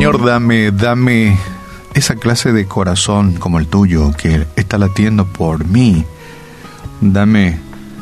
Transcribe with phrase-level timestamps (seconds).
[0.00, 1.36] Señor, dame, dame
[1.92, 6.06] esa clase de corazón como el tuyo que está latiendo por mí.
[7.02, 7.58] Dame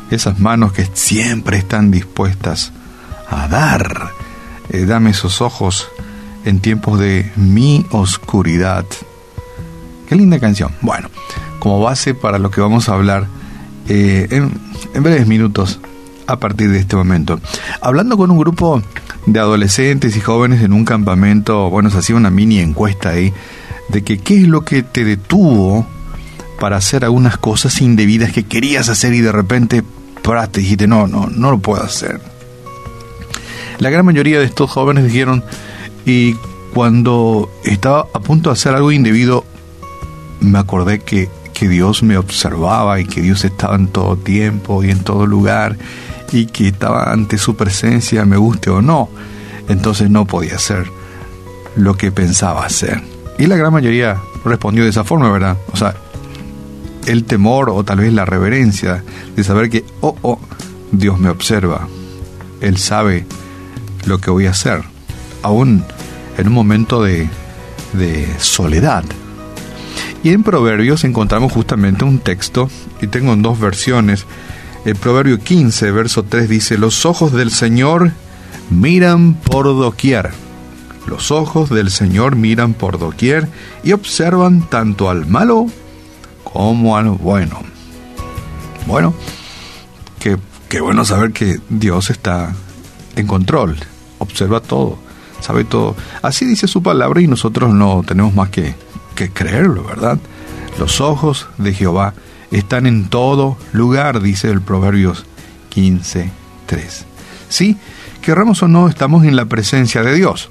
[0.09, 2.71] esas manos que siempre están dispuestas
[3.29, 4.13] a dar.
[4.69, 5.89] Eh, dame esos ojos
[6.45, 8.85] en tiempos de mi oscuridad.
[10.07, 10.71] Qué linda canción.
[10.79, 11.09] Bueno,
[11.59, 13.27] como base para lo que vamos a hablar
[13.89, 14.53] eh, en,
[14.93, 15.81] en breves minutos
[16.29, 17.39] a partir de este momento.
[17.81, 18.81] Hablando con un grupo
[19.25, 23.33] de adolescentes y jóvenes en un campamento, bueno, se hacía una mini encuesta ahí
[23.89, 25.87] de que qué es lo que te detuvo
[26.59, 29.83] para hacer algunas cosas indebidas que querías hacer y de repente
[30.21, 32.21] paraste y dijiste, no, no, no lo puedo hacer.
[33.79, 35.43] La gran mayoría de estos jóvenes dijeron,
[36.05, 36.35] y
[36.73, 39.45] cuando estaba a punto de hacer algo indebido,
[40.41, 44.91] me acordé que, que Dios me observaba y que Dios estaba en todo tiempo y
[44.91, 45.77] en todo lugar
[46.31, 49.09] y que estaba ante su presencia, me guste o no.
[49.67, 50.89] Entonces no podía hacer
[51.75, 53.01] lo que pensaba hacer.
[53.37, 55.57] Y la gran mayoría respondió de esa forma, ¿verdad?
[55.71, 55.95] O sea,
[57.05, 59.03] el temor o tal vez la reverencia
[59.35, 60.39] de saber que, oh, oh,
[60.91, 61.87] Dios me observa.
[62.61, 63.25] Él sabe
[64.05, 64.83] lo que voy a hacer.
[65.41, 65.83] Aún
[66.37, 67.29] en un momento de,
[67.93, 69.03] de soledad.
[70.23, 72.69] Y en Proverbios encontramos justamente un texto,
[73.01, 74.25] y tengo en dos versiones.
[74.85, 78.11] El Proverbio 15, verso 3 dice, los ojos del Señor
[78.69, 80.31] miran por doquier
[81.09, 83.47] los ojos del Señor miran por doquier
[83.83, 85.65] y observan tanto al malo
[86.43, 87.61] como al bueno.
[88.85, 89.13] Bueno,
[90.19, 90.37] qué,
[90.79, 92.53] bueno saber que Dios está
[93.15, 93.77] en control,
[94.19, 94.97] observa todo,
[95.41, 95.95] sabe todo.
[96.21, 98.75] Así dice su palabra y nosotros no tenemos más que,
[99.15, 100.19] que creerlo, ¿verdad?
[100.77, 102.13] Los ojos de Jehová
[102.51, 105.25] están en todo lugar, dice el Proverbios
[105.69, 106.31] 15,
[106.65, 107.05] 3.
[107.49, 107.77] Sí,
[108.21, 110.49] querramos o no, estamos en la presencia de Dios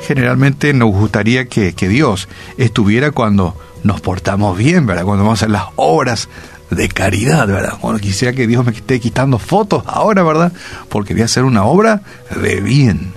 [0.00, 2.28] generalmente nos gustaría que, Dios
[2.58, 5.04] estuviera cuando nos portamos bien, ¿verdad?
[5.04, 6.28] Cuando vamos a hacer las obras
[6.70, 7.78] de caridad, ¿verdad?
[7.80, 10.52] Bueno, quisiera que Dios me esté quitando fotos ahora, ¿verdad?
[10.88, 12.02] Porque voy a hacer una obra
[12.40, 13.12] de bien.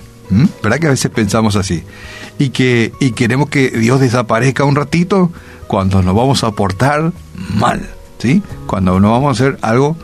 [0.62, 1.84] ¿Verdad que a veces pensamos así?
[2.38, 5.30] Y que y queremos que Dios desaparezca un ratito
[5.66, 8.42] cuando nos vamos a portar mal, ¿sí?
[8.66, 9.96] Cuando no vamos a hacer algo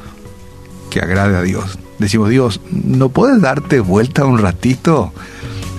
[0.91, 1.79] que agrade a Dios.
[1.99, 5.13] Decimos, Dios, ¿no puedes darte vuelta un ratito?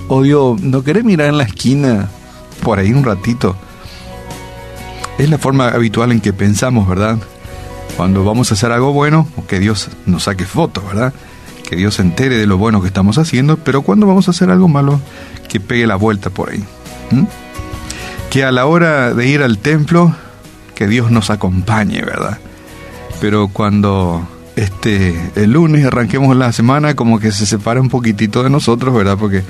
[0.08, 2.10] Odio, ¿no querés mirar en la esquina
[2.64, 3.56] por ahí un ratito?
[5.18, 7.18] Es la forma habitual en que pensamos, ¿verdad?
[7.98, 11.14] Cuando vamos a hacer algo bueno, que Dios nos saque fotos, ¿verdad?
[11.68, 14.50] Que Dios se entere de lo bueno que estamos haciendo, pero cuando vamos a hacer
[14.50, 15.00] algo malo,
[15.48, 16.64] que pegue la vuelta por ahí.
[18.30, 20.16] Que a la hora de ir al templo,
[20.76, 22.40] que Dios nos acompañe, ¿verdad?
[23.20, 28.50] Pero cuando este el lunes arranquemos la semana como que se separa un poquitito de
[28.50, 29.18] nosotros, ¿verdad?
[29.18, 29.44] Porque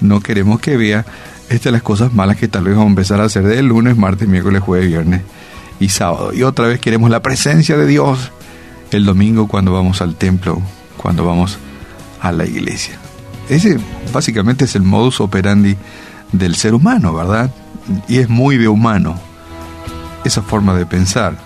[0.00, 1.04] no queremos que vea
[1.48, 4.28] estas las cosas malas que tal vez vamos a empezar a hacer de lunes, martes,
[4.28, 5.22] miércoles, jueves, viernes
[5.80, 6.32] y sábado.
[6.32, 8.32] Y otra vez queremos la presencia de Dios
[8.90, 10.60] el domingo cuando vamos al templo,
[10.96, 11.58] cuando vamos
[12.20, 12.98] a la iglesia.
[13.48, 13.78] Ese
[14.12, 15.76] básicamente es el modus operandi
[16.32, 17.50] del ser humano, ¿verdad?
[18.08, 19.27] Y es muy de humano
[20.28, 21.36] esa forma de pensar.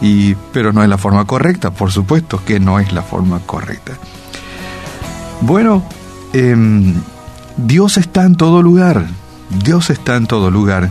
[0.00, 3.92] Y, pero no es la forma correcta, por supuesto que no es la forma correcta.
[5.42, 5.82] Bueno,
[6.32, 6.94] eh,
[7.56, 9.06] Dios está en todo lugar.
[9.64, 10.90] Dios está en todo lugar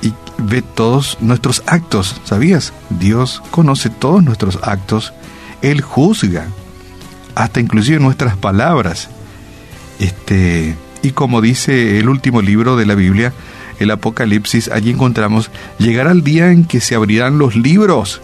[0.00, 2.72] y ve todos nuestros actos, ¿sabías?
[2.88, 5.12] Dios conoce todos nuestros actos.
[5.60, 6.46] Él juzga
[7.34, 9.08] hasta inclusive nuestras palabras.
[9.98, 13.32] Este, y como dice el último libro de la Biblia,
[13.78, 18.20] el Apocalipsis, allí encontramos, llegará el día en que se abrirán los libros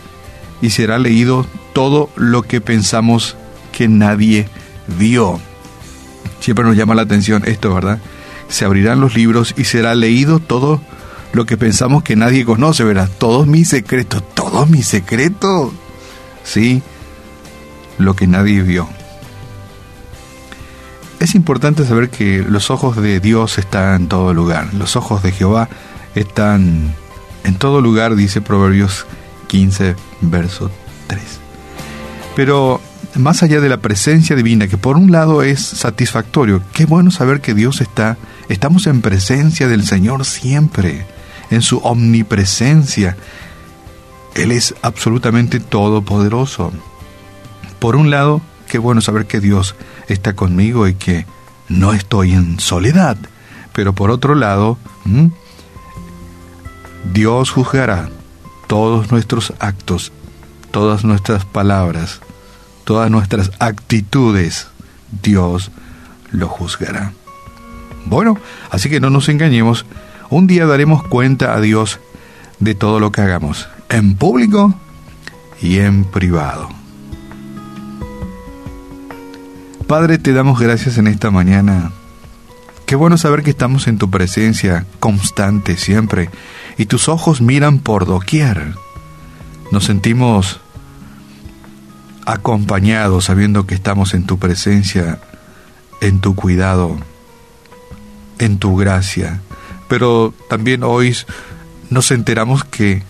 [0.61, 3.37] y será leído todo lo que pensamos
[3.73, 4.49] que nadie
[4.99, 5.41] vio.
[6.41, 7.99] Siempre nos llama la atención esto, ¿verdad?
[8.49, 10.81] Se abrirán los libros y será leído todo
[11.33, 13.09] lo que pensamos que nadie conoce, ¿verdad?
[13.19, 15.73] Todos mis secretos, todos mis secretos.
[16.45, 16.83] Sí,
[17.99, 18.89] lo que nadie vio.
[21.23, 24.75] Es importante saber que los ojos de Dios están en todo lugar.
[24.75, 25.69] Los ojos de Jehová
[26.17, 26.97] están
[27.45, 29.07] en todo lugar, dice Proverbios
[29.47, 30.69] 15, verso
[31.07, 31.23] 3.
[32.35, 32.81] Pero
[33.15, 37.41] más allá de la presencia divina, que por un lado es satisfactorio, qué bueno saber
[37.41, 38.17] que Dios está,
[38.49, 41.07] estamos en presencia del Señor siempre,
[41.53, 43.17] en su omnipresencia.
[44.35, 46.73] Él es absolutamente todopoderoso.
[47.79, 49.75] Por un lado, qué bueno saber que Dios
[50.09, 51.27] está conmigo y que
[51.69, 53.17] no estoy en soledad.
[53.73, 54.79] Pero por otro lado,
[57.13, 58.11] Dios juzgará
[58.67, 60.13] todos nuestros actos,
[60.71, 62.21] todas nuestras palabras,
[62.85, 64.69] todas nuestras actitudes,
[65.23, 65.71] Dios
[66.31, 67.13] lo juzgará.
[68.07, 68.39] Bueno,
[68.71, 69.87] así que no nos engañemos,
[70.31, 72.01] un día daremos cuenta a Dios
[72.59, 74.75] de todo lo que hagamos, en público
[75.61, 76.82] y en privado.
[79.93, 81.93] Padre, te damos gracias en esta mañana.
[82.87, 86.31] Qué bueno saber que estamos en tu presencia constante siempre
[86.79, 88.73] y tus ojos miran por doquier.
[89.71, 90.61] Nos sentimos
[92.25, 95.21] acompañados sabiendo que estamos en tu presencia,
[96.01, 96.97] en tu cuidado,
[98.39, 99.43] en tu gracia.
[99.89, 101.15] Pero también hoy
[101.91, 103.03] nos enteramos que,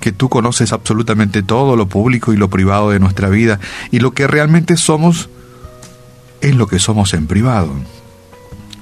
[0.00, 3.58] que tú conoces absolutamente todo, lo público y lo privado de nuestra vida,
[3.90, 5.30] y lo que realmente somos
[6.40, 7.72] es lo que somos en privado.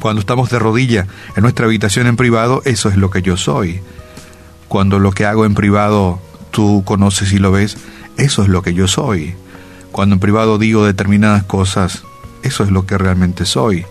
[0.00, 3.80] Cuando estamos de rodilla en nuestra habitación en privado, eso es lo que yo soy.
[4.68, 6.20] Cuando lo que hago en privado
[6.50, 7.76] tú conoces y lo ves,
[8.16, 9.34] eso es lo que yo soy.
[9.92, 12.02] Cuando en privado digo determinadas cosas,
[12.42, 13.86] eso es lo que realmente soy.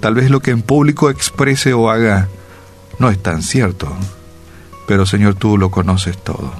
[0.00, 2.28] Tal vez lo que en público exprese o haga
[2.98, 3.92] no es tan cierto.
[4.86, 6.52] Pero Señor, tú lo conoces todo.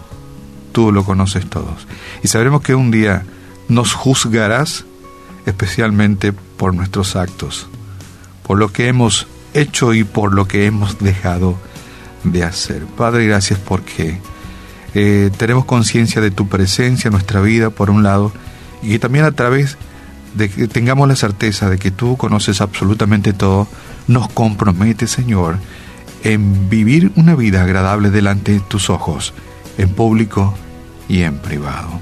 [0.72, 1.86] Tú lo conoces todos.
[2.22, 3.24] Y sabremos que un día
[3.68, 4.84] nos juzgarás
[5.46, 7.68] especialmente por nuestros actos,
[8.42, 11.56] por lo que hemos hecho y por lo que hemos dejado
[12.24, 12.84] de hacer.
[12.84, 14.20] Padre, gracias porque
[14.94, 18.32] eh, tenemos conciencia de tu presencia en nuestra vida, por un lado,
[18.82, 19.76] y también a través
[20.34, 23.68] de que tengamos la certeza de que tú conoces absolutamente todo,
[24.06, 25.58] nos compromete, Señor,
[26.22, 29.32] en vivir una vida agradable delante de tus ojos,
[29.78, 30.54] en público
[31.08, 32.00] y en privado.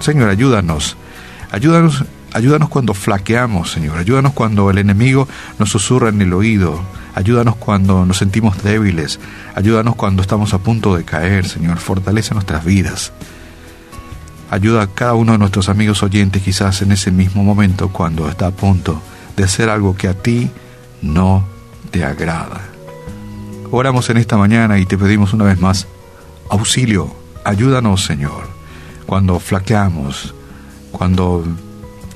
[0.00, 0.96] Señor, ayúdanos,
[1.50, 2.04] ayúdanos,
[2.34, 5.26] ayúdanos cuando flaqueamos, Señor, ayúdanos cuando el enemigo
[5.58, 6.82] nos susurra en el oído,
[7.14, 9.20] ayúdanos cuando nos sentimos débiles,
[9.54, 13.12] ayúdanos cuando estamos a punto de caer, Señor, fortalece nuestras vidas.
[14.50, 18.48] Ayuda a cada uno de nuestros amigos oyentes quizás en ese mismo momento cuando está
[18.48, 19.00] a punto
[19.36, 20.50] de hacer algo que a ti
[21.02, 21.44] no
[21.92, 22.60] te agrada.
[23.70, 25.86] Oramos en esta mañana y te pedimos una vez más
[26.50, 27.14] auxilio,
[27.44, 28.48] ayúdanos Señor,
[29.06, 30.34] cuando flaqueamos,
[30.90, 31.44] cuando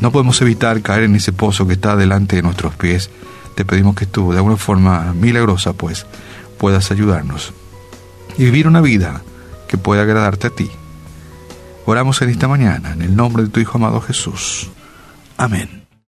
[0.01, 3.11] no podemos evitar caer en ese pozo que está delante de nuestros pies,
[3.55, 6.07] te pedimos que tú, de alguna forma milagrosa, pues,
[6.59, 7.53] puedas ayudarnos
[8.37, 9.23] y vivir una vida
[9.67, 10.71] que pueda agradarte a ti
[11.89, 14.69] Oramos en esta mañana en el nombre de tu Hijo amado Jesús.
[15.39, 15.78] Amén.